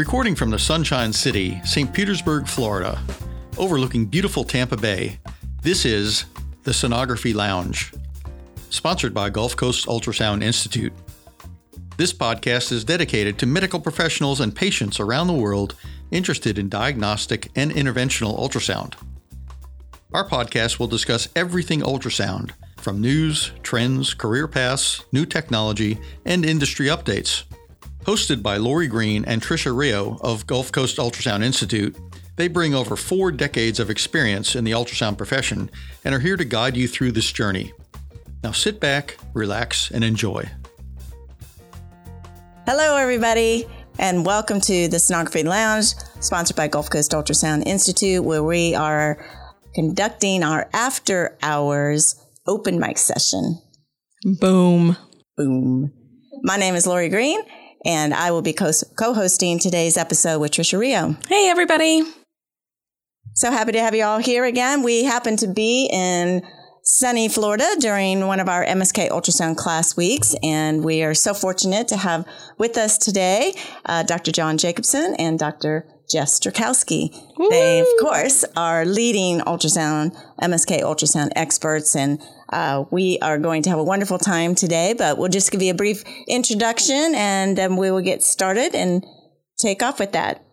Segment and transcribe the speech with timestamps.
[0.00, 1.92] Recording from the Sunshine City, St.
[1.92, 2.98] Petersburg, Florida,
[3.58, 5.18] overlooking beautiful Tampa Bay,
[5.60, 6.24] this is
[6.62, 7.92] the Sonography Lounge,
[8.70, 10.94] sponsored by Gulf Coast Ultrasound Institute.
[11.98, 15.74] This podcast is dedicated to medical professionals and patients around the world
[16.10, 18.94] interested in diagnostic and interventional ultrasound.
[20.14, 26.86] Our podcast will discuss everything ultrasound, from news, trends, career paths, new technology, and industry
[26.86, 27.44] updates.
[28.04, 31.94] Hosted by Lori Green and Trisha Reo of Gulf Coast Ultrasound Institute,
[32.36, 35.70] they bring over four decades of experience in the ultrasound profession
[36.02, 37.74] and are here to guide you through this journey.
[38.42, 40.48] Now sit back, relax, and enjoy.
[42.64, 43.66] Hello, everybody,
[43.98, 49.22] and welcome to the Sonography Lounge, sponsored by Gulf Coast Ultrasound Institute, where we are
[49.74, 53.60] conducting our after hours open mic session.
[54.40, 54.96] Boom.
[55.36, 55.92] Boom.
[56.42, 57.42] My name is Lori Green,
[57.84, 61.16] and I will be co hosting today's episode with Trisha Reo.
[61.28, 62.02] Hey, everybody.
[63.34, 64.82] So happy to have you all here again.
[64.82, 66.42] We happen to be in
[66.82, 71.88] sunny Florida during one of our MSK ultrasound class weeks, and we are so fortunate
[71.88, 72.26] to have
[72.58, 73.54] with us today
[73.86, 74.32] uh, Dr.
[74.32, 75.86] Jon Jacobson and Dr.
[76.10, 77.14] Jeff Strakowski.
[77.50, 82.20] They, of course, are leading ultrasound, MSK ultrasound experts, and
[82.52, 85.70] uh, we are going to have a wonderful time today, but we'll just give you
[85.70, 89.06] a brief introduction and then we will get started and
[89.56, 90.44] take off with that.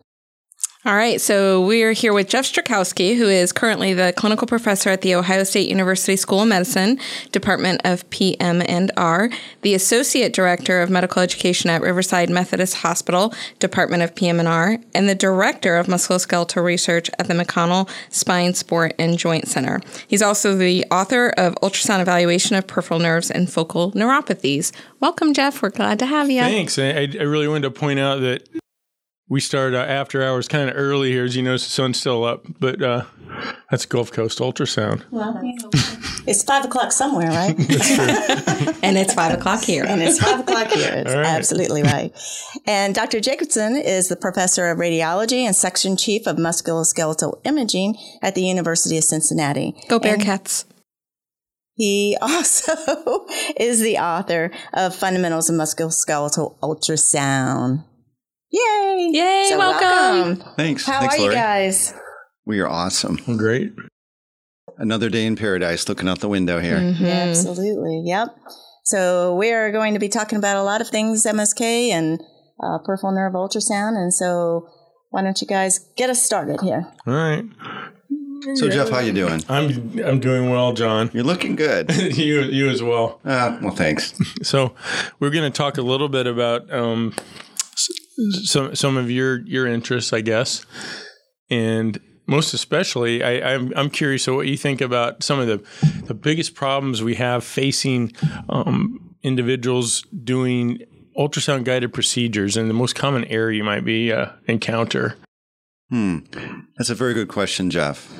[0.84, 5.00] All right, so we're here with Jeff Strakowski, who is currently the clinical professor at
[5.00, 7.00] the Ohio State University School of Medicine,
[7.32, 9.28] Department of PM and R,
[9.62, 14.78] the associate director of medical education at Riverside Methodist Hospital, Department of PM and R,
[14.94, 19.80] and the director of musculoskeletal research at the McConnell Spine, Sport, and Joint Center.
[20.06, 24.70] He's also the author of Ultrasound Evaluation of Peripheral Nerves and Focal Neuropathies.
[25.00, 25.60] Welcome, Jeff.
[25.60, 26.40] We're glad to have you.
[26.40, 26.78] Thanks.
[26.78, 28.48] I, I really wanted to point out that
[29.28, 32.24] we start uh, after hours kind of early here, as you notice the sun's still
[32.24, 33.04] up, but uh,
[33.70, 35.04] that's Gulf Coast ultrasound.
[35.10, 35.38] Well,
[36.26, 37.54] it's five o'clock somewhere, right?
[38.82, 39.84] and it's five o'clock here.
[39.86, 40.88] and it's five o'clock here.
[40.98, 41.26] It's right.
[41.26, 42.12] absolutely right.
[42.66, 43.20] And Dr.
[43.20, 48.96] Jacobson is the professor of radiology and section chief of musculoskeletal imaging at the University
[48.96, 49.74] of Cincinnati.
[49.88, 50.64] Go Bearcats.
[51.74, 57.84] He also is the author of Fundamentals of Musculoskeletal Ultrasound.
[58.50, 59.10] Yay!
[59.12, 59.46] Yay!
[59.50, 60.38] So welcome.
[60.38, 60.54] welcome.
[60.56, 60.86] Thanks.
[60.86, 61.34] How Thanks, are Lori.
[61.34, 61.94] you guys?
[62.46, 63.16] We are awesome.
[63.36, 63.72] Great.
[64.78, 66.78] Another day in paradise looking out the window here.
[66.78, 67.04] Mm-hmm.
[67.04, 68.02] absolutely.
[68.06, 68.28] Yep.
[68.84, 72.20] So we are going to be talking about a lot of things MSK and
[72.62, 73.96] uh, peripheral nerve ultrasound.
[73.96, 74.66] And so
[75.10, 76.90] why don't you guys get us started here?
[77.06, 77.44] All right.
[78.54, 79.42] So Jeff, how you doing?
[79.48, 81.10] I'm I'm doing well, Jon.
[81.12, 81.90] You're looking good.
[82.16, 83.20] you you as well.
[83.24, 84.14] Uh, well, thanks.
[84.42, 84.74] So
[85.18, 87.12] we're going to talk a little bit about um,
[88.44, 90.64] some some of your your interests, I guess,
[91.50, 95.64] and most especially, I, I'm I'm curious of what you think about some of the
[96.04, 98.12] the biggest problems we have facing
[98.50, 100.78] um, individuals doing
[101.18, 105.16] ultrasound guided procedures, and the most common error you might be uh, encounter.
[105.90, 106.18] Hmm,
[106.76, 108.12] that's a very good question, Jeff.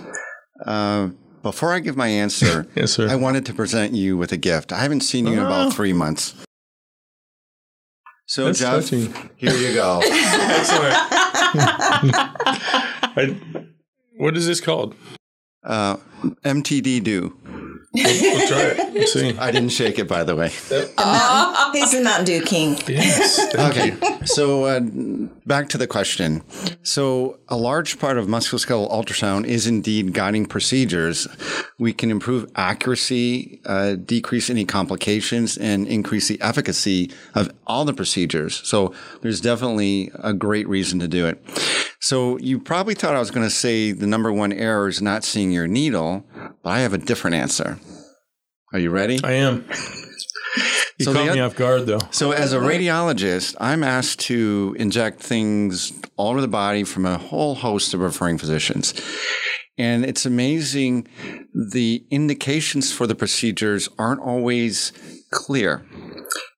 [0.65, 1.11] Uh,
[1.43, 3.09] before I give my answer, yes, sir.
[3.09, 4.73] I wanted to present you with a gift.
[4.73, 6.35] I haven't seen you in about three months.
[8.31, 9.13] So, That's Jeff, touching.
[9.37, 10.01] here you go.
[10.05, 10.95] Excellent.
[13.17, 13.35] I,
[14.19, 14.95] what is this called?
[15.65, 15.97] Uh,
[16.45, 17.35] MTD do.
[17.93, 18.95] We'll try it.
[18.95, 19.37] Let's see.
[19.39, 20.51] I didn't shake it, by the way.
[20.99, 22.77] Uh, he's the Mountain Dew King.
[22.87, 23.39] Yes.
[23.55, 23.97] okay.
[24.25, 24.81] So uh,
[25.47, 26.43] back to the question.
[26.83, 31.27] So a large part of musculoskeletal ultrasound is indeed guiding procedures.
[31.79, 37.95] We can improve accuracy, uh, decrease any complications, and increase the efficacy of all the
[37.95, 38.61] procedures.
[38.67, 41.43] So there's definitely a great reason to do it.
[42.01, 45.25] So you probably thought I was going to say the number one error is not
[45.25, 46.25] seeing your needle,
[46.63, 47.79] but I have a different answer.
[48.73, 49.19] Are you ready?
[49.25, 49.65] I am.
[50.99, 52.01] You so caught me off guard, though.
[52.11, 57.19] So, as a radiologist, I'm asked to inject things all over the body from a
[57.19, 58.95] whole host of referring physicians.
[59.79, 61.07] And it's amazing
[61.55, 64.93] the indications for the procedures aren't always
[65.31, 65.87] clear,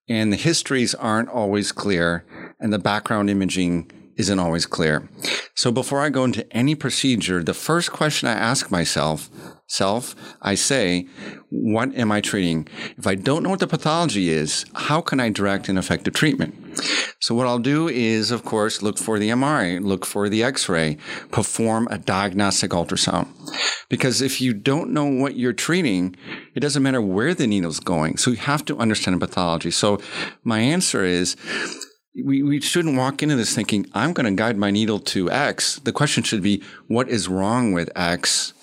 [0.09, 2.25] and the histories aren't always clear,
[2.59, 5.07] and the background imaging isn't always clear.
[5.55, 9.29] So before I go into any procedure, the first question I ask myself,
[9.71, 11.07] self, I say,
[11.49, 12.67] what am I treating?
[12.97, 16.55] If I don't know what the pathology is, how can I direct an effective treatment?
[17.19, 20.97] So what I'll do is, of course, look for the MRI, look for the X-ray,
[21.31, 23.27] perform a diagnostic ultrasound.
[23.89, 26.15] Because if you don't know what you're treating,
[26.53, 28.17] it doesn't matter where the needle's going.
[28.17, 29.71] So you have to understand the pathology.
[29.71, 29.99] So
[30.43, 31.37] my answer is,
[32.13, 35.79] we, we shouldn't walk into this thinking, I'm going to guide my needle to X.
[35.79, 38.53] The question should be, what is wrong with X?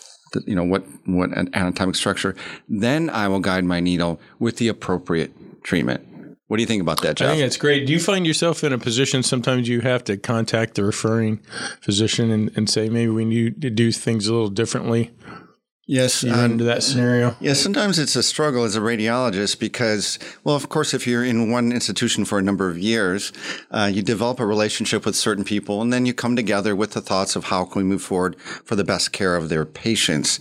[0.46, 2.34] You know, what, what an anatomic structure?
[2.68, 5.32] Then I will guide my needle with the appropriate
[5.62, 6.04] treatment.
[6.48, 7.28] What do you think about that, Jeff?
[7.28, 7.86] I think it's great.
[7.86, 11.40] Do you find yourself in a position sometimes you have to contact the referring
[11.82, 15.10] physician and, and say maybe we need to do things a little differently?
[15.90, 17.34] Yes, you run into that scenario.
[17.40, 21.50] Yeah, sometimes it's a struggle as a radiologist because, well, of course, if you're in
[21.50, 23.32] one institution for a number of years,
[23.70, 27.00] uh, you develop a relationship with certain people, and then you come together with the
[27.00, 30.38] thoughts of how can we move forward for the best care of their patients.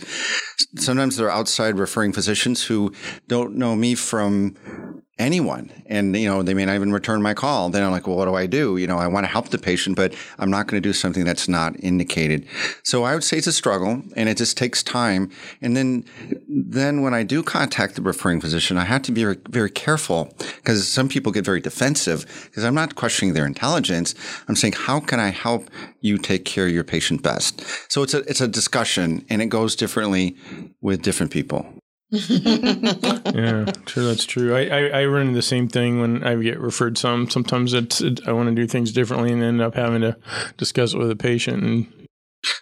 [0.76, 2.92] Sometimes there are outside referring physicians who
[3.30, 5.72] don't know me from anyone.
[5.88, 7.70] And, you know, they may not even return my call.
[7.70, 8.78] Then I'm like, well, what do I do?
[8.78, 11.26] You know, I want to help the patient, but I'm not going to do something
[11.26, 12.46] that's not indicated.
[12.84, 15.32] So I would say it's a struggle and it just takes time.
[15.62, 16.06] And then,
[16.48, 20.34] then when I do contact the referring physician, I have to be very, very careful
[20.58, 24.14] because some people get very defensive because I'm not questioning their intelligence.
[24.48, 25.70] I'm saying, how can I help
[26.02, 27.64] you take care of your patient best?
[27.92, 30.38] So it's a, it's a discussion and it goes differently
[30.82, 31.66] with different people
[32.12, 34.56] yeah, sure, that's true.
[34.56, 37.30] I, I, I, run into the same thing when I get referred some.
[37.30, 40.16] Sometimes it's it, I want to do things differently and end up having to
[40.56, 41.64] discuss it with a patient.
[41.64, 42.08] And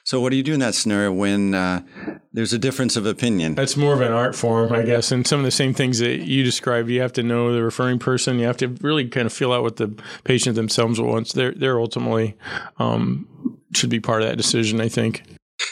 [0.04, 1.82] so, what do you do in that scenario when uh,
[2.34, 3.56] there's a difference of opinion?
[3.56, 5.12] That's more of an art form, I guess.
[5.12, 8.00] And some of the same things that you described, you have to know the referring
[8.00, 8.40] person.
[8.40, 11.34] You have to really kind of feel out what the patient themselves wants.
[11.34, 12.36] They're they're ultimately
[12.78, 14.82] um, should be part of that decision.
[14.82, 15.22] I think.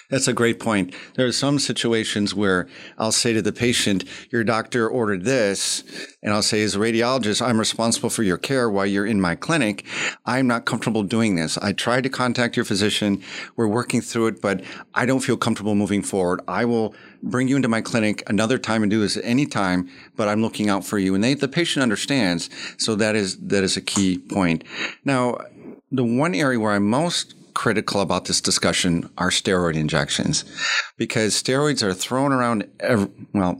[0.09, 0.93] That's a great point.
[1.15, 2.67] There are some situations where
[2.97, 5.83] I'll say to the patient, Your doctor ordered this.
[6.21, 9.35] And I'll say, As a radiologist, I'm responsible for your care while you're in my
[9.35, 9.85] clinic.
[10.25, 11.57] I'm not comfortable doing this.
[11.57, 13.21] I tried to contact your physician.
[13.55, 14.63] We're working through it, but
[14.93, 16.41] I don't feel comfortable moving forward.
[16.47, 16.93] I will
[17.23, 20.41] bring you into my clinic another time and do this at any time, but I'm
[20.41, 21.15] looking out for you.
[21.15, 22.49] And they, the patient understands.
[22.77, 24.63] So that is, that is a key point.
[25.05, 25.37] Now,
[25.91, 30.45] the one area where I'm most critical about this discussion are steroid injections
[30.97, 32.67] because steroids are thrown around.
[32.79, 33.55] Every, well,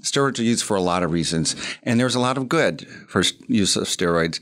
[0.00, 3.22] steroids are used for a lot of reasons, and there's a lot of good for
[3.46, 4.40] use of steroids,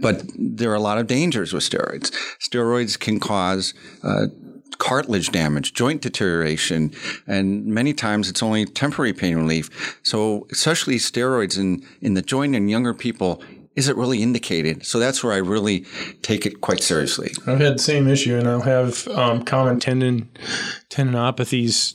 [0.00, 2.12] but there are a lot of dangers with steroids.
[2.40, 4.26] Steroids can cause uh,
[4.78, 6.92] cartilage damage, joint deterioration,
[7.26, 9.98] and many times it's only temporary pain relief.
[10.02, 13.42] So, especially steroids in, in the joint in younger people
[13.76, 14.84] is it really indicated?
[14.84, 15.84] So that's where I really
[16.22, 17.30] take it quite seriously.
[17.46, 20.28] I've had the same issue, and I'll have um, common tendon
[20.88, 21.94] tendinopathies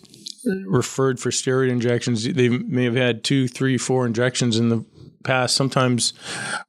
[0.66, 2.24] referred for steroid injections.
[2.24, 4.86] They may have had two, three, four injections in the
[5.24, 6.14] past, sometimes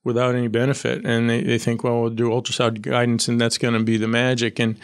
[0.05, 3.75] without any benefit, and they, they think, well, we'll do ultrasound guidance, and that's going
[3.75, 4.59] to be the magic.
[4.59, 4.79] And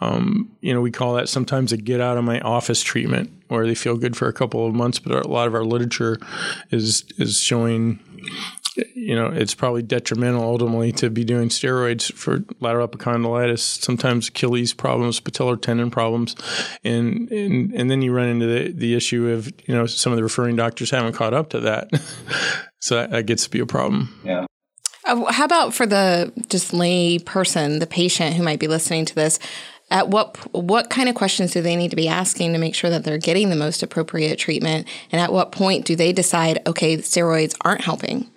[0.00, 3.66] um, you know, we call that sometimes a get out of my office treatment, where
[3.66, 6.18] they feel good for a couple of months, but a lot of our literature
[6.70, 8.00] is is showing
[8.94, 14.72] you know, it's probably detrimental ultimately to be doing steroids for lateral epicondylitis, sometimes Achilles
[14.72, 16.34] problems, patellar tendon problems,
[16.82, 20.16] and and, and then you run into the, the issue of you know some of
[20.16, 21.88] the referring doctors haven't caught up to that,
[22.80, 24.18] so that, that gets to be a problem.
[24.24, 24.46] Yeah.
[25.04, 29.14] Uh, how about for the just lay person, the patient who might be listening to
[29.14, 29.38] this?
[29.90, 32.90] At what what kind of questions do they need to be asking to make sure
[32.90, 34.88] that they're getting the most appropriate treatment?
[35.12, 38.30] And at what point do they decide, okay, steroids aren't helping?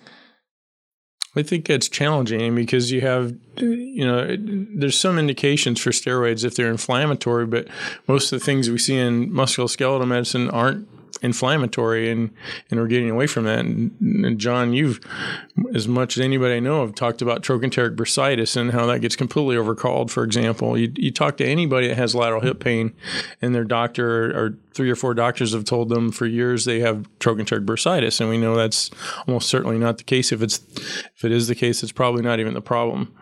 [1.38, 6.56] I think that's challenging because you have, you know, there's some indications for steroids if
[6.56, 7.68] they're inflammatory, but
[8.08, 10.88] most of the things we see in musculoskeletal medicine aren't
[11.22, 12.30] inflammatory and,
[12.70, 13.60] and we're getting away from that.
[13.60, 15.00] And, and, Jon, you've,
[15.74, 19.16] as much as anybody I know, have talked about trochanteric bursitis and how that gets
[19.16, 20.78] completely overcalled, for example.
[20.78, 22.92] You, you talk to anybody that has lateral hip pain
[23.42, 27.08] and their doctor or three or four doctors have told them for years they have
[27.18, 28.20] trochanteric bursitis.
[28.20, 28.90] And we know that's
[29.26, 30.32] almost certainly not the case.
[30.32, 30.60] If it's,
[31.16, 33.14] if it is the case, it's probably not even the problem.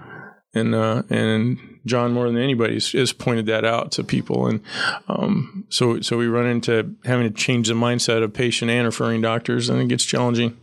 [0.55, 4.61] And, uh, and Jon more than anybody has, has pointed that out to people, and
[5.09, 9.21] um, so so we run into having to change the mindset of patient and referring
[9.23, 10.57] doctors, and it gets challenging.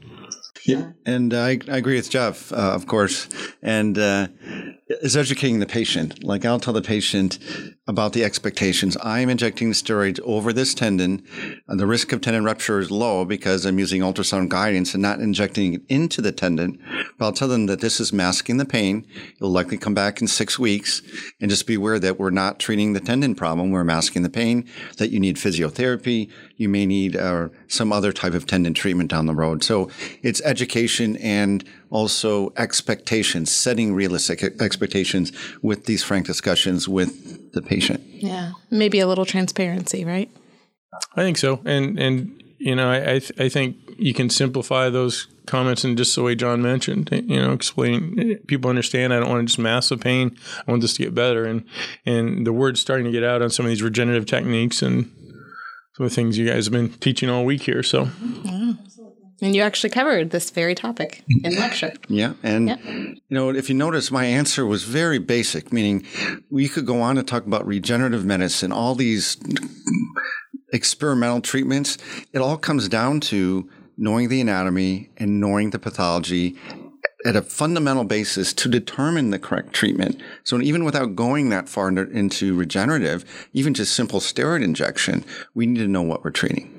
[0.65, 3.27] Yeah, and I, I agree with Jeff, uh, of course,
[3.61, 4.27] and uh,
[4.87, 6.23] is educating the patient.
[6.23, 7.39] Like I'll tell the patient
[7.87, 8.97] about the expectations.
[9.03, 11.25] I'm injecting steroids over this tendon.
[11.67, 15.73] The risk of tendon rupture is low because I'm using ultrasound guidance and not injecting
[15.73, 16.79] it into the tendon.
[17.17, 19.05] But I'll tell them that this is masking the pain.
[19.35, 21.01] It'll likely come back in six weeks.
[21.41, 23.71] And just be aware that we're not treating the tendon problem.
[23.71, 26.29] We're masking the pain, that you need physiotherapy.
[26.55, 29.63] You may need uh, some other type of tendon treatment down the road.
[29.63, 29.89] So
[30.21, 31.63] it's education and
[31.93, 35.31] also expectations, setting realistic expectations
[35.61, 38.01] with these frank discussions with the patient.
[38.15, 38.53] Yeah.
[38.71, 40.29] Maybe a little transparency, right?
[41.15, 41.61] I think so.
[41.65, 45.95] And and you know, I I, th- I think you can simplify those comments in
[45.95, 47.09] just the way Jon mentioned.
[47.11, 49.13] You know, explain people understand.
[49.13, 50.35] I don't want to just mask the pain.
[50.67, 51.63] I want this to get better, and
[52.05, 55.11] and the word's starting to get out on some of these regenerative techniques and
[55.95, 57.83] some of the things you guys have been teaching all week here.
[57.83, 58.05] So.
[58.05, 58.52] Mm-hmm.
[59.41, 61.93] And you actually covered this very topic in lecture.
[62.07, 62.33] Yeah.
[62.43, 66.05] And, you know, if you notice, my answer was very basic, meaning
[66.49, 69.37] we could go on to talk about regenerative medicine, all these
[70.71, 71.97] experimental treatments.
[72.31, 76.57] It all comes down to knowing the anatomy and knowing the pathology
[77.25, 80.21] at a fundamental basis to determine the correct treatment.
[80.43, 83.23] So even without going that far into regenerative,
[83.53, 85.23] even just simple steroid injection,
[85.53, 86.72] we need to know what we're treating.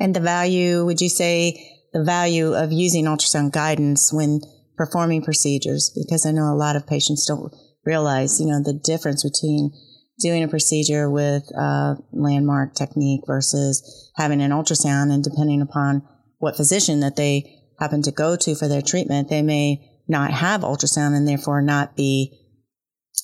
[0.00, 4.40] And the value, would you say the value of using ultrasound guidance when
[4.76, 5.92] performing procedures?
[5.94, 7.54] Because I know a lot of patients don't
[7.84, 9.72] realize, you know, the difference between
[10.20, 16.02] doing a procedure with a landmark technique versus having an ultrasound and depending upon
[16.38, 20.62] what physician that they happen to go to for their treatment, they may not have
[20.62, 22.38] ultrasound and therefore not be,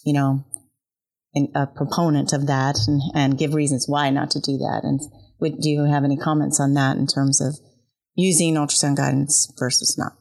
[0.05, 0.45] you know,
[1.55, 4.81] a proponent of that and, and give reasons why not to do that.
[4.83, 5.01] And
[5.41, 7.59] would, do you have any comments on that in terms of
[8.15, 10.17] using ultrasound guidance versus not?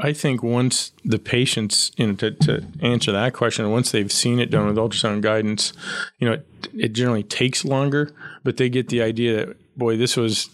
[0.00, 4.38] I think once the patients, you know, to, to answer that question, once they've seen
[4.38, 5.72] it done with ultrasound guidance,
[6.18, 8.12] you know, it, it generally takes longer,
[8.44, 10.50] but they get the idea that, boy, this was,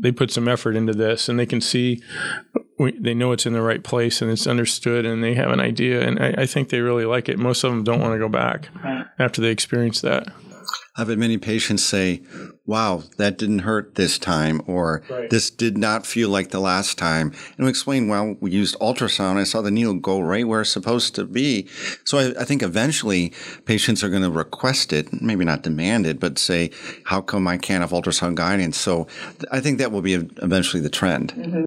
[0.00, 2.02] they put some effort into this and they can see,
[3.00, 6.00] they know it's in the right place and it's understood and they have an idea.
[6.00, 7.38] And I, I think they really like it.
[7.38, 8.70] Most of them don't want to go back
[9.18, 10.32] after they experience that.
[10.98, 12.22] I've had many patients say,
[12.66, 15.30] wow, that didn't hurt this time, or right.
[15.30, 17.32] this did not feel like the last time.
[17.56, 19.36] And we explain, well, we used ultrasound.
[19.36, 21.68] I saw the needle go right where it's supposed to be.
[22.04, 23.32] So I, I think eventually
[23.64, 26.72] patients are going to request it, maybe not demand it, but say,
[27.04, 28.76] how come I can't have ultrasound guidance?
[28.76, 29.06] So
[29.52, 31.32] I think that will be eventually the trend.
[31.32, 31.64] Mm-hmm.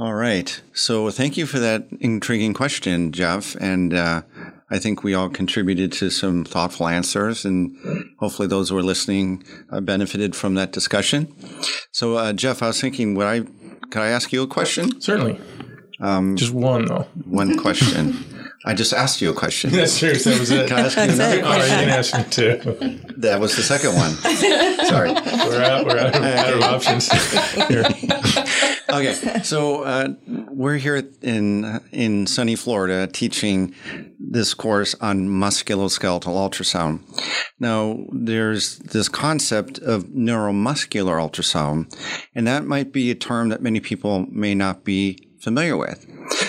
[0.00, 0.62] All right.
[0.72, 3.56] So thank you for that intriguing question, Jeff.
[3.56, 4.22] And uh,
[4.70, 7.76] I think we all contributed to some thoughtful answers, and
[8.18, 11.34] hopefully those who are listening uh, benefited from that discussion.
[11.90, 13.40] So, uh, Jeff, I was thinking, would I
[13.90, 15.00] could I ask you a question?
[15.00, 15.40] Certainly.
[16.00, 17.06] Um, just one though.
[17.24, 18.14] One question.
[18.64, 19.70] I just asked you a question.
[19.70, 20.12] That's true.
[20.14, 20.68] That was it.
[20.68, 21.46] Can I ask you another question?
[21.46, 23.00] Oh, you can ask me too.
[23.16, 24.10] That was the second one.
[24.86, 25.12] Sorry.
[25.12, 25.86] We're out.
[25.86, 27.08] We're out of, out of options.
[28.90, 33.74] okay, so uh, we're here in in sunny Florida teaching
[34.18, 37.00] this course on musculoskeletal ultrasound.
[37.58, 41.94] Now, there's this concept of neuromuscular ultrasound,
[42.34, 46.06] and that might be a term that many people may not be familiar with.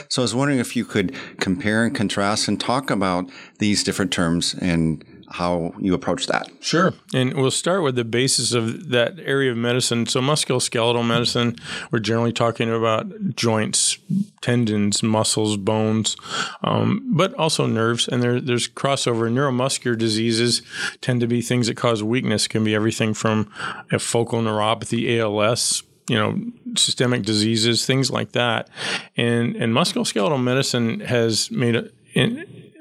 [0.10, 3.29] So I was wondering if you could compare and contrast and talk about
[3.60, 6.50] these different terms and how you approach that.
[6.60, 6.94] Sure.
[7.14, 10.06] And we'll start with the basis of that area of medicine.
[10.08, 11.56] So, musculoskeletal medicine,
[11.92, 13.98] we're generally talking about joints,
[14.42, 16.18] tendons, muscles, bones,
[16.64, 18.08] um, but also nerves.
[18.08, 19.32] And there, there's crossover.
[19.32, 20.62] Neuromuscular diseases
[21.02, 23.52] tend to be things that cause weakness, can be everything from
[23.92, 26.40] a focal neuropathy, ALS, you know,
[26.76, 28.68] systemic diseases, things like that.
[29.16, 31.90] And and musculoskeletal medicine has made a,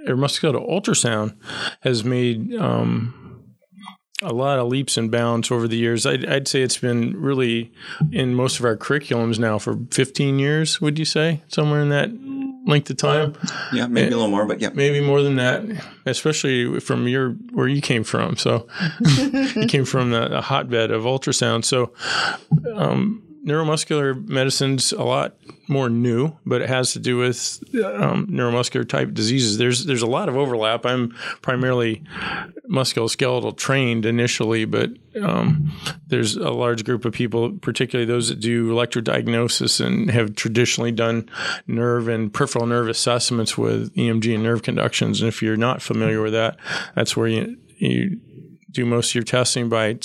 [0.09, 1.37] or musculoskeletal ultrasound
[1.81, 3.45] has made um,
[4.23, 6.05] a lot of leaps and bounds over the years.
[6.07, 7.73] I'd, I'd, say it's been really
[8.11, 10.81] in most of our curriculums now for 15 years.
[10.81, 12.11] Would you say somewhere in that
[12.67, 13.37] length of time?
[13.73, 15.65] Yeah, maybe and, a little more, but yeah, maybe more than that.
[16.05, 18.37] Especially from your where you came from.
[18.37, 18.67] So
[19.01, 21.65] you came from the, the, hotbed of ultrasound.
[21.65, 21.93] So.
[22.75, 25.35] Um, neuromuscular medicine's a lot
[25.69, 29.59] more new, but it has to do with um, neuromuscular type diseases.
[29.59, 30.85] There's there's a lot of overlap.
[30.85, 32.03] I'm primarily
[32.71, 34.91] musculoskeletal trained initially, but
[35.23, 35.73] um,
[36.07, 41.29] there's a large group of people, particularly those that do electrodiagnosis and have traditionally done
[41.67, 45.21] nerve and peripheral nerve assessments with EMG and nerve conductions.
[45.21, 46.59] And if you're not familiar with that,
[46.95, 48.21] that's where you you
[48.71, 49.99] do most of your testing by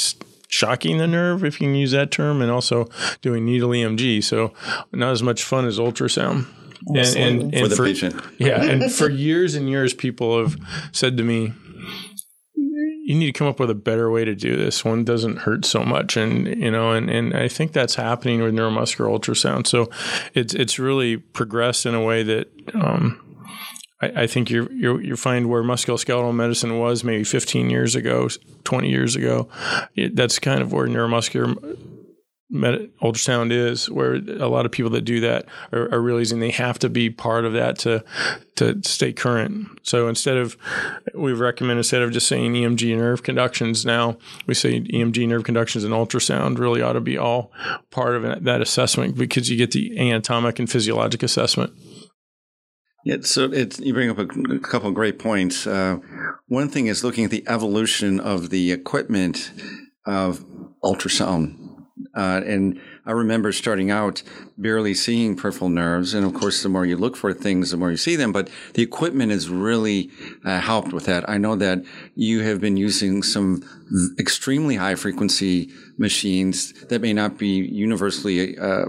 [0.53, 2.87] shocking the nerve, if you can use that term, and also
[3.21, 4.23] doing needle EMG.
[4.23, 4.53] So
[4.91, 6.45] not as much fun as ultrasound.
[6.87, 8.21] And, and, and, for the for, patient.
[8.37, 8.61] Yeah.
[8.61, 10.57] And for years and years, people have
[10.91, 11.53] said to me,
[12.55, 14.85] you need to come up with a better way to do this.
[14.85, 18.53] One doesn't hurt so much, and you know, and, and I think that's happening with
[18.53, 19.67] neuromuscular ultrasound.
[19.67, 19.89] So
[20.33, 23.19] it's it's really progressed in a way that um,
[24.03, 28.29] I, I think you you find where musculoskeletal medicine was maybe 15 years ago,
[28.63, 29.47] 20 years ago.
[29.95, 31.77] It, that's kind of where neuromuscular
[32.49, 36.51] med- ultrasound is, where a lot of people that do that are, are, realizing they
[36.51, 38.03] have to be part of that to
[38.55, 39.67] to stay current.
[39.81, 40.55] So instead of
[41.15, 45.83] we recommend instead of just saying EMG nerve conductions, now we say EMG nerve conductions
[45.83, 47.51] and ultrasound really ought to be all
[47.89, 51.73] part of that assessment because you get the anatomic and physiologic assessment.
[53.05, 55.67] Yeah, so it's, you bring up a, a couple of great points.
[55.67, 55.97] Uh,
[56.47, 59.51] one thing is looking at the evolution of the equipment
[60.05, 60.45] of
[60.83, 61.63] ultrasound
[62.15, 64.23] uh, and I remember starting out
[64.57, 66.13] barely seeing peripheral nerves.
[66.13, 68.31] And of course, the more you look for things, the more you see them.
[68.31, 70.11] But the equipment has really
[70.45, 71.27] uh, helped with that.
[71.29, 71.83] I know that
[72.15, 73.63] you have been using some
[74.19, 78.85] extremely high frequency machines that may not be universally uh,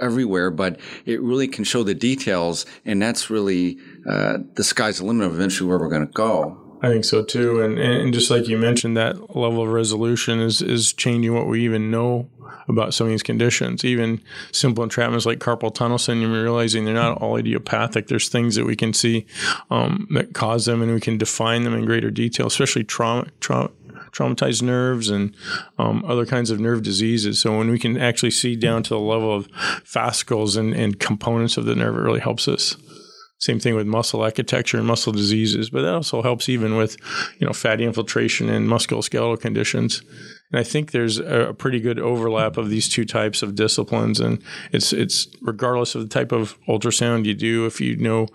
[0.00, 2.66] everywhere, but it really can show the details.
[2.84, 3.78] And that's really
[4.08, 6.64] uh, the sky's the limit of eventually where we're going to go.
[6.80, 10.62] I think so too, and and just like you mentioned, that level of resolution is
[10.62, 12.30] is changing what we even know
[12.68, 13.84] about some of these conditions.
[13.84, 14.20] Even
[14.52, 18.06] simple entrapments like carpal tunnel syndrome, you're realizing they're not all idiopathic.
[18.06, 19.26] There's things that we can see
[19.70, 23.70] um, that cause them, and we can define them in greater detail, especially trauma, trauma
[24.12, 25.34] traumatized nerves and
[25.78, 27.40] um, other kinds of nerve diseases.
[27.40, 29.48] So when we can actually see down to the level of
[29.84, 32.76] fascicles and, and components of the nerve, it really helps us.
[33.40, 36.96] Same thing with muscle architecture and muscle diseases, but that also helps even with,
[37.38, 40.02] you know, fatty infiltration and musculoskeletal conditions.
[40.50, 44.42] And I think there's a pretty good overlap of these two types of disciplines, and
[44.72, 48.26] it's it's regardless of the type of ultrasound you do, if you know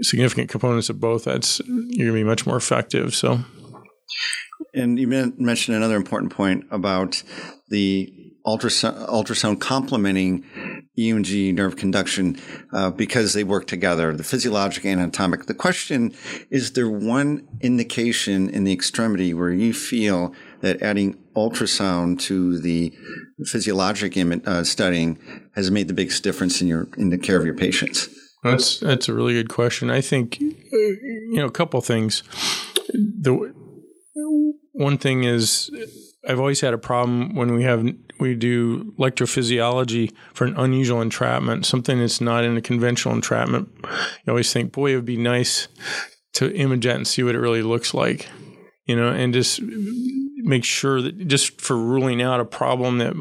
[0.00, 3.14] significant components of both, that's you're gonna be much more effective.
[3.14, 3.40] So.
[4.76, 7.22] And you mentioned another important point about
[7.68, 8.12] the
[8.46, 10.44] ultrasound, ultrasound complementing
[10.98, 12.38] EMG nerve conduction
[12.72, 15.46] uh, because they work together, the physiologic and anatomic.
[15.46, 16.14] The question
[16.50, 22.94] is there one indication in the extremity where you feel that adding ultrasound to the
[23.44, 25.18] physiologic uh, studying
[25.54, 28.08] has made the biggest difference in your in the care of your patients?
[28.42, 29.90] That's that's a really good question.
[29.90, 32.22] I think you know a couple things.
[32.92, 33.52] The
[34.76, 35.70] one thing is
[36.28, 37.86] I've always had a problem when we have
[38.18, 43.68] we do electrophysiology for an unusual entrapment, something that's not in a conventional entrapment.
[43.82, 45.68] You always think, boy, it would be nice
[46.34, 48.28] to image that and see what it really looks like,
[48.86, 53.14] you know, and just make sure that just for ruling out a problem that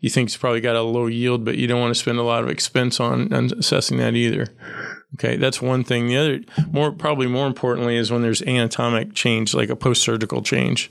[0.00, 2.42] you think's probably got a low yield, but you don't want to spend a lot
[2.42, 4.46] of expense on, on assessing that either.
[5.14, 6.06] Okay, that's one thing.
[6.06, 10.90] The other, more probably more importantly, is when there's anatomic change, like a post-surgical change.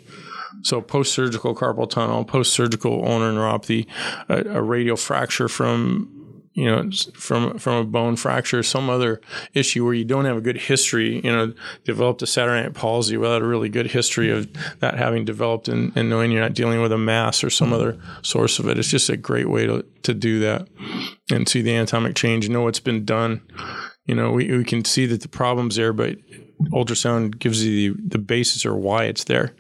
[0.64, 3.88] So post-surgical carpal tunnel, post-surgical ulnar neuropathy,
[4.28, 6.20] a, a radial fracture from
[6.60, 9.22] you know, from from a bone fracture, some other
[9.54, 11.54] issue where you don't have a good history, you know,
[11.86, 16.10] developed a night palsy without a really good history of that having developed and, and
[16.10, 18.78] knowing you're not dealing with a mass or some other source of it.
[18.78, 20.68] It's just a great way to, to do that
[21.32, 23.42] and see the anatomic change, know what's been done.
[24.10, 26.18] You know, we, we can see that the problem's there, but
[26.72, 29.54] ultrasound gives you the, the basis or why it's there.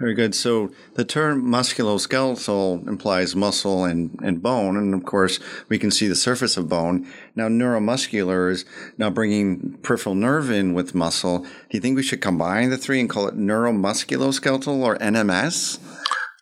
[0.00, 0.34] Very good.
[0.34, 4.78] So the term musculoskeletal implies muscle and, and bone.
[4.78, 7.06] And of course, we can see the surface of bone.
[7.36, 8.64] Now, neuromuscular is
[8.96, 11.40] now bringing peripheral nerve in with muscle.
[11.40, 15.78] Do you think we should combine the three and call it neuromusculoskeletal or NMS?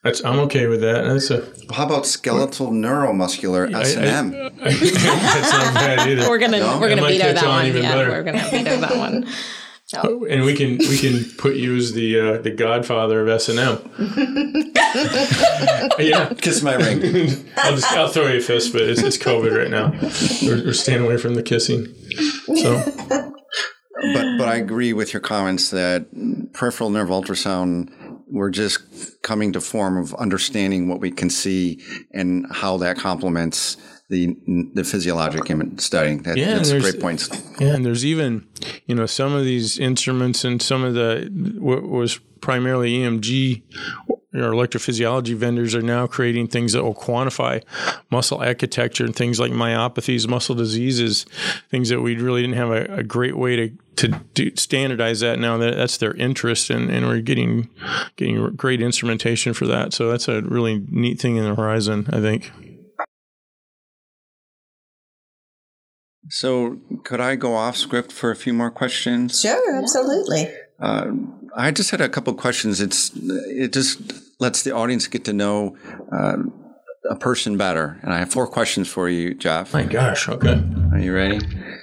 [0.02, 1.04] That's, I'm okay with that.
[1.04, 4.52] That's a, How about skeletal neuromuscular S and M?
[4.58, 6.28] That's not bad either.
[6.28, 6.80] We're gonna no?
[6.80, 7.66] we're gonna veto that one.
[7.66, 8.10] Yeah, better.
[8.10, 9.26] we're gonna veto that one.
[9.94, 10.24] Oh.
[10.24, 13.58] And we can we can put you as the uh, the godfather of S and
[13.58, 14.72] M.
[15.98, 17.00] Yeah, kiss my ring.
[17.56, 19.92] I'll just I'll throw you a fist, but it's, it's COVID right now.
[20.42, 21.86] We're, we're staying away from the kissing.
[22.56, 26.06] So, but but I agree with your comments that
[26.52, 27.90] peripheral nerve ultrasound
[28.32, 31.80] we're just coming to form of understanding what we can see
[32.12, 33.76] and how that complements
[34.08, 34.36] the
[34.74, 35.44] the physiologic
[35.80, 36.16] study.
[36.16, 37.28] That, yeah, that's great points.
[37.60, 38.46] Yeah, and there's even
[38.86, 43.62] you know some of these instruments and some of the what was primarily EMG
[44.34, 47.62] or electrophysiology vendors are now creating things that will quantify
[48.10, 51.24] muscle architecture and things like myopathies, muscle diseases,
[51.70, 55.38] things that we really didn't have a, a great way to to do, standardize that.
[55.38, 57.68] Now that that's their interest, and, and we're getting
[58.16, 59.92] getting great instrumentation for that.
[59.92, 62.50] So that's a really neat thing in the horizon, I think.
[66.30, 69.42] So, could I go off script for a few more questions?
[69.42, 70.48] Sure, absolutely.
[70.80, 71.10] Uh,
[71.56, 72.80] I just had a couple questions.
[72.80, 74.00] It's it just
[74.40, 75.76] lets the audience get to know
[76.10, 76.36] uh,
[77.10, 79.72] a person better, and I have four questions for you, Jeff.
[79.72, 80.62] My gosh, okay.
[80.92, 81.40] Are you ready?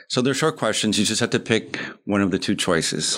[0.07, 0.97] So they're short questions.
[0.97, 3.17] You just have to pick one of the two choices.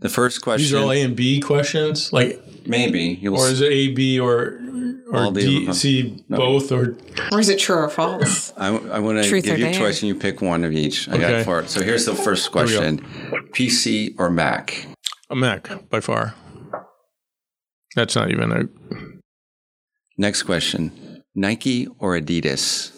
[0.00, 0.64] The first question.
[0.64, 3.36] These are all A and B questions, like Maybe you'll.
[3.36, 4.58] or is it A, B, or
[5.10, 6.96] or All the D, both, or
[7.30, 8.52] Or is it true or false?
[8.56, 11.08] I, I want to give or you a choice, and you pick one of each.
[11.08, 11.66] I got four.
[11.66, 13.00] So here's the first question:
[13.52, 14.86] PC or Mac?
[15.30, 16.34] A Mac by far?
[17.94, 18.68] That's not even a.
[20.18, 22.92] Next question: Nike or Adidas?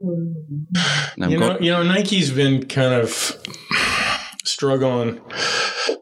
[0.00, 3.36] You know, you know, Nike's been kind of
[4.44, 5.20] struggling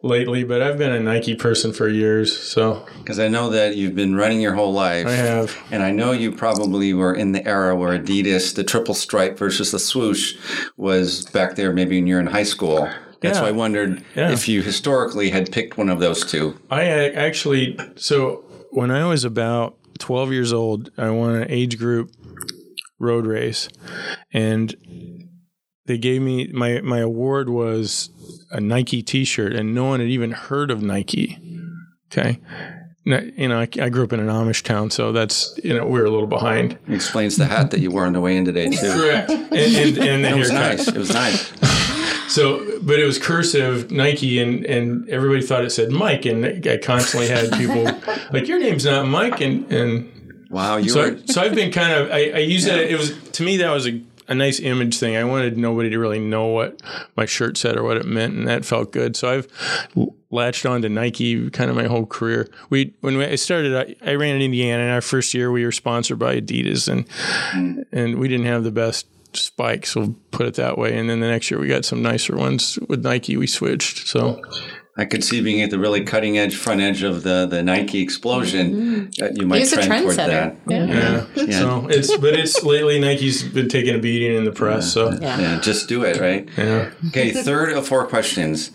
[0.02, 3.94] lately, but I've been a Nike person for years, so Because I know that you've
[3.94, 5.06] been running your whole life.
[5.06, 5.56] I have.
[5.70, 9.70] And I know you probably were in the era where Adidas, the triple stripe versus
[9.70, 10.36] the swoosh,
[10.76, 12.90] was back there maybe when you're in high school.
[13.22, 13.42] That's Yeah.
[13.42, 14.32] why I wondered Yeah.
[14.32, 16.56] if you historically had picked one of those two.
[16.70, 22.10] I actually, so when I was about 12 years old, I won an age group
[22.98, 23.68] road race,
[24.32, 24.74] and
[25.86, 28.10] they gave me my my award was
[28.50, 31.38] a Nike T-shirt, and no one had even heard of Nike.
[32.12, 32.38] Okay.
[33.04, 35.84] Now, You know, I, I grew up in an Amish town, so that's you know
[35.86, 36.78] we're a little behind.
[36.88, 38.76] It explains the hat that you wore on the way in today, too.
[38.92, 39.30] Correct.
[39.30, 40.86] And, and, and It was nice.
[40.86, 41.52] It was nice.
[42.32, 46.78] So, but it was cursive Nike, and and everybody thought it said Mike, and I
[46.78, 47.84] constantly had people
[48.32, 50.12] like, "Your name's not Mike," and and
[50.52, 51.18] Wow, you so were.
[51.26, 52.90] so I've been kind of I, I use it.
[52.90, 55.16] It was to me that was a, a nice image thing.
[55.16, 56.80] I wanted nobody to really know what
[57.16, 59.16] my shirt said or what it meant, and that felt good.
[59.16, 62.50] So I've latched on to Nike kind of my whole career.
[62.68, 65.72] We when I started, I, I ran in Indiana, and our first year we were
[65.72, 67.86] sponsored by Adidas, and mm.
[67.90, 69.94] and we didn't have the best spikes.
[69.96, 70.96] We'll put it that way.
[70.96, 73.36] And then the next year we got some nicer ones with Nike.
[73.36, 74.06] We switched.
[74.08, 74.40] So
[74.96, 78.00] I could see being at the really cutting edge, front edge of the, the Nike
[78.02, 79.10] explosion.
[79.18, 80.56] That you might He's a trend toward trendsetter.
[80.66, 81.26] that.
[81.36, 81.44] Yeah.
[81.46, 81.58] yeah.
[81.60, 84.92] So it's but it's lately Nike's been taking a beating in the press.
[84.92, 86.48] So Yeah, just do it, right?
[86.56, 86.90] yeah.
[87.08, 88.70] Okay, third of four questions.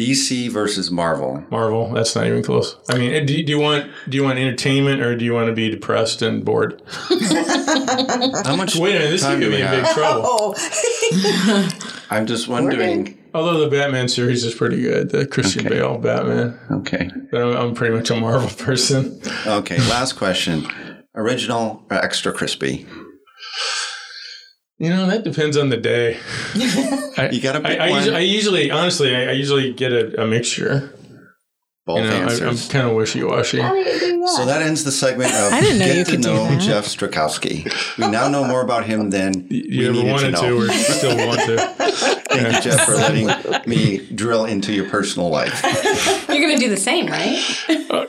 [0.00, 1.44] DC versus Marvel.
[1.50, 1.92] Marvel.
[1.92, 2.76] That's not even close.
[2.88, 5.52] I mean, do, do you want do you want entertainment or do you want to
[5.52, 6.82] be depressed and bored?
[8.44, 10.22] How much Wait a minute, this time could do get in big trouble.
[10.24, 11.68] Oh,
[12.10, 13.18] I'm just wondering.
[13.32, 15.76] Although the Batman series is pretty good, the Christian Okay.
[15.76, 16.58] Bale Batman.
[16.70, 17.10] Okay.
[17.30, 19.20] But I'm, I'm pretty much a Marvel person.
[19.46, 20.66] Okay, last question.
[21.14, 22.86] Original or extra crispy?
[24.80, 26.18] You know, that depends on the day.
[26.54, 27.98] I, You gotta I, pick I, one.
[27.98, 30.96] usually, I usually, honestly, I, I usually get a, a mixture.
[31.84, 33.58] Both You know, I, I'm kind of wishy washy.
[33.58, 36.58] so that ends the segment of I didn't know Get you to could Know.
[36.58, 37.70] Jeff Strakowski.
[37.98, 40.56] We now know more about him than You we ever needed wanted to to, know.
[40.58, 41.56] or still want to?
[42.30, 43.28] Thank you, Jeff, for letting
[43.68, 45.62] me drill into your personal life.
[46.28, 47.38] You're going to do the same, right?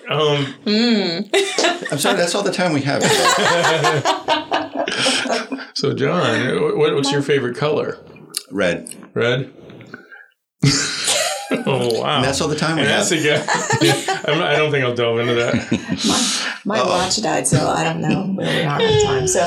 [0.10, 0.53] Um,
[1.91, 3.01] I'm sorry, that's all the time we have.
[5.73, 7.97] So, Jon, what, what's your favorite color?
[8.51, 8.93] Red.
[9.13, 9.53] Red.
[11.65, 12.17] oh wow!
[12.17, 13.10] And that's all the time we And have.
[13.10, 13.17] that's a.
[13.17, 16.62] Yeah, I'm not, I don't think I'll delve into that.
[16.65, 19.27] my watch died, so I don't know where we are on time.
[19.27, 19.39] So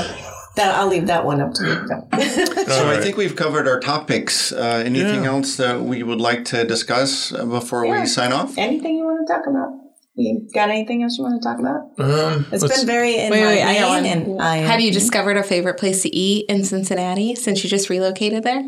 [0.56, 1.74] that I'll leave that one up to you.
[2.64, 4.50] So All I think we've covered our topics.
[4.52, 5.30] Uh, anything Yeah.
[5.30, 8.00] else that we would like to discuss uh, before Yeah.
[8.00, 8.56] we sign off?
[8.58, 9.68] anything you want to talk about?
[10.16, 11.90] You got anything else you want to talk about?
[11.98, 14.35] Um, It's let's- been very in Wait, my wait, I got vein, one.
[14.37, 17.90] and I Have you discovered a favorite place to eat in Cincinnati since you just
[17.90, 18.62] relocated there?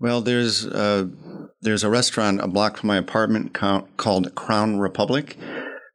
[0.00, 1.06] Well, there's uh,
[1.62, 5.36] there's a restaurant a block from my apartment called Crown Republic,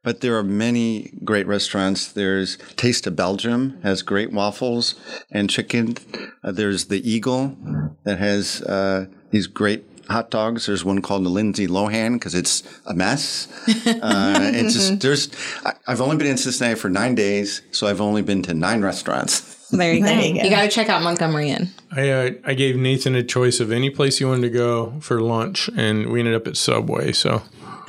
[0.04, 2.10] but there are many great restaurants.
[2.12, 4.94] There's Taste of Belgium has great waffles
[5.30, 5.96] and chicken.
[6.44, 7.56] Uh, there's the Eagle
[8.04, 10.66] that has uh, these great hot dogs.
[10.66, 13.48] There's one called the Lindsay Lohan because it's a mess.
[14.02, 15.28] Uh, it's just there's.
[15.64, 18.82] I, I've only been in Cincinnati for nine days, so I've only been to nine
[18.82, 19.68] restaurants.
[19.70, 20.22] There you There go.
[20.22, 20.42] you go.
[20.42, 21.70] You got to check out Montgomery Inn.
[21.92, 25.20] I uh, I gave Nathan a choice of any place he wanted to go for
[25.20, 27.12] lunch, and we ended up at Subway.
[27.12, 27.42] So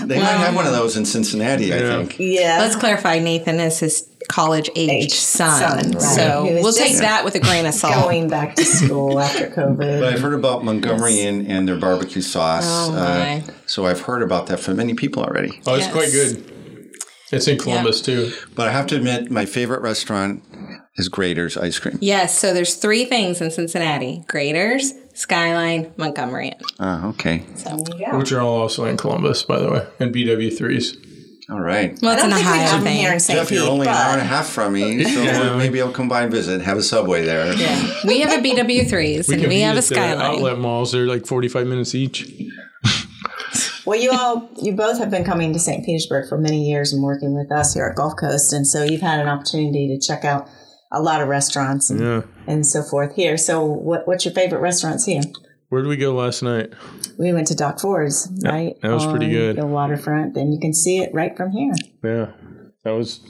[0.00, 2.16] They might have one of those in Cincinnati, I think.
[2.18, 2.58] yeah.
[2.60, 5.60] Let's clarify Nathan is his college age Age son.
[5.82, 6.02] son, right.
[6.02, 8.04] So we'll take that with a grain of salt.
[8.04, 9.76] going back to school after COVID.
[10.00, 12.64] But I've heard about Montgomery Inn and their barbecue sauce.
[12.66, 13.44] Oh, uh, my.
[13.66, 15.60] so I've heard about that from many people already.
[15.66, 15.92] oh, it's Yes.
[15.92, 16.50] quite good.
[17.32, 18.32] It's in Columbus too.
[18.54, 20.42] But I have to admit, my favorite restaurant
[20.96, 21.98] is Graeter's Ice Cream.
[22.00, 26.60] Yes, so there's three things in Cincinnati: Graeters, Skyline, Montgomery Inn.
[26.78, 27.42] Ah, okay.
[27.56, 28.18] So there you go.
[28.18, 30.96] Which are all also in Columbus, by the way, and BW3s.
[31.50, 31.98] All right.
[32.00, 32.96] Well, I it's don't an think we Ohio have them thing.
[32.96, 33.38] here in St.
[33.38, 35.56] Jeff, Pete, you're only an hour and a half from me, so Yeah.
[35.56, 36.62] maybe I'll come by and visit.
[36.62, 37.52] Have a subway there.
[37.54, 37.92] Yeah.
[38.06, 40.20] We have a BW3s and we compete have a at the Skyline.
[40.20, 42.30] Outlet malls, they're like 45 minutes each.
[43.86, 45.84] well, you all, you both have been coming to St.
[45.84, 49.00] Petersburg for many years and working with us here at Gulf Coast, and so you've
[49.02, 50.48] had an opportunity to check out
[50.92, 52.22] a lot of restaurants and, Yeah.
[52.46, 53.36] and so forth here.
[53.36, 55.22] So, what, what's your favorite restaurants here?
[55.68, 56.72] Where did we go last night?
[57.18, 58.80] We went to Doc Ford's, right?
[58.82, 59.56] that was pretty on good.
[59.56, 60.34] The waterfront.
[60.34, 61.72] Then you can see it right from here.
[62.02, 62.32] Yeah,
[62.84, 63.20] that was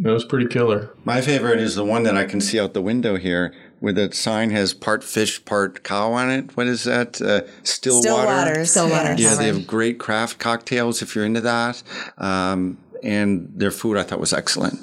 [0.00, 0.94] that was pretty killer.
[1.04, 4.12] My favorite is the one that I can see out the window here, where the
[4.12, 6.56] sign has part fish, part cow on it.
[6.56, 7.20] What is that?
[7.22, 8.26] Uh, still, Still water.
[8.26, 8.70] waters.
[8.70, 9.20] Still waters.
[9.20, 11.82] Yeah, they have great craft cocktails if you're into that.
[12.18, 14.78] Um, and their food I thought was excellent.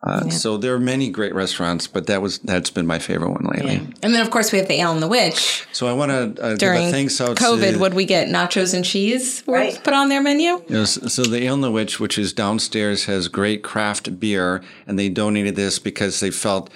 [0.00, 3.44] Uh, So there are many great restaurants, but that was that's been my favorite one
[3.52, 3.76] lately.
[4.02, 5.66] And then, of course, we have the Ale and the Witch.
[5.72, 8.28] So I want to uh, give During a thanks out COVID, to would we get
[8.28, 9.74] nachos and cheese Right.
[9.82, 10.62] put on their menu?
[10.68, 14.96] Yes, so the Ale and the Witch, which is downstairs, has great craft beer, and
[14.98, 16.70] they donated this because they felt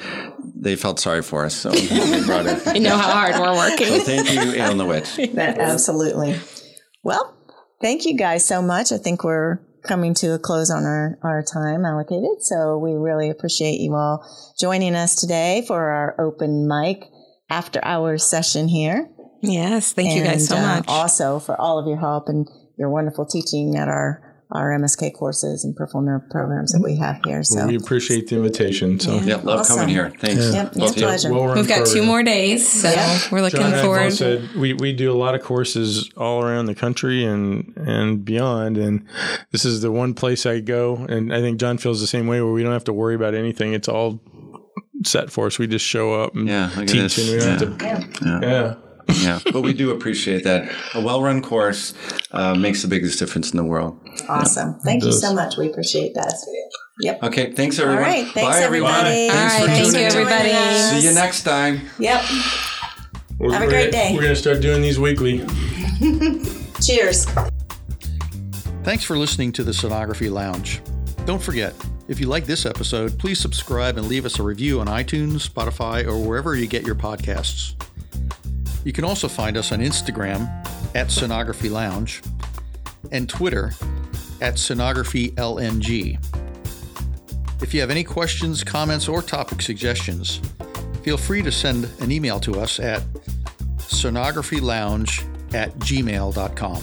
[0.57, 2.59] they felt sorry for us, so they brought it.
[2.75, 4.01] You know how hard we're working.
[4.01, 5.17] Thank you, Ale and the Witch.
[5.35, 6.41] That, absolutely.
[7.05, 7.35] Well,
[7.81, 8.91] thank you guys so much.
[8.91, 12.42] I think we're coming to a close on our, our time allocated.
[12.42, 14.25] So we really appreciate you all
[14.59, 17.05] joining us today for our open mic
[17.51, 19.11] after hours session here.
[19.40, 20.85] Yes, thank you guys so And, uh, much.
[20.88, 25.65] also for all of your help and your wonderful teaching at our, our MSK courses
[25.65, 27.43] and peripheral nerve programs that we have here.
[27.43, 29.01] So We appreciate the invitation.
[29.01, 29.77] So Yeah, love Awesome.
[29.79, 30.12] coming here.
[30.19, 30.53] Thanks.
[30.55, 31.33] Yep, Both it's a pleasure.
[31.33, 33.19] well-run We've got two more days, so Yeah.
[33.31, 33.99] we're looking Jon and forward.
[34.05, 38.25] both said we, we do a lot of courses all around the country and and
[38.25, 39.05] beyond, and
[39.51, 42.41] this is the one place I go, and I think Jon feels the same way,
[42.41, 43.73] where we don't have to worry about anything.
[43.73, 44.21] It's all
[45.05, 45.59] set for us.
[45.59, 47.19] We just show up and Yeah, teach, this.
[47.19, 48.25] and we don't have to.
[48.25, 48.41] Yeah.
[48.43, 48.75] Yeah,
[49.53, 50.71] but we do appreciate that.
[50.95, 51.95] A well-run course
[52.33, 53.99] uh, makes the biggest difference in the world.
[54.29, 54.75] awesome.
[54.81, 55.57] Thank you so much.
[55.57, 56.35] We appreciate that.
[57.01, 57.23] Yep.
[57.25, 58.05] Okay, thanks All everyone.
[58.05, 58.27] right.
[58.29, 58.93] Thanks, Bye, everyone.
[58.93, 59.29] everybody.
[59.29, 60.12] All Thanks right, for thank tuning you, in.
[60.29, 61.01] everybody.
[61.01, 61.81] See you next time.
[61.99, 62.23] Yep.
[63.38, 64.12] We're, Have a we're great day.
[64.15, 65.38] We're gonna start doing these weekly.
[66.85, 67.27] Cheers.
[68.85, 70.81] Thanks for listening to the Sonography Lounge.
[71.25, 71.75] Don't forget,
[72.09, 76.05] if you like this episode, please subscribe and leave us a review on iTunes, Spotify,
[76.07, 77.75] or wherever you get your podcasts.
[78.85, 80.49] You can also find us on Instagram
[80.95, 82.23] at Sonography Lounge
[83.11, 83.73] and Twitter
[84.40, 86.18] at SonographyLNG.
[87.62, 90.40] If you have any questions, comments, or topic suggestions,
[91.03, 93.03] feel free to send an email to us at
[93.79, 96.83] sonographylounge at gmail.com.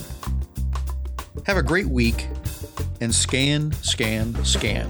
[1.45, 2.27] Have a great week
[3.01, 4.89] and scan, scan, scan.